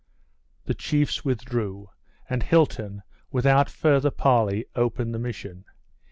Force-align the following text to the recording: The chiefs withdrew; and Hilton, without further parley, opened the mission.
The 0.65 0.73
chiefs 0.73 1.23
withdrew; 1.23 1.87
and 2.27 2.41
Hilton, 2.41 3.03
without 3.31 3.69
further 3.69 4.09
parley, 4.09 4.65
opened 4.75 5.13
the 5.13 5.19
mission. 5.19 5.63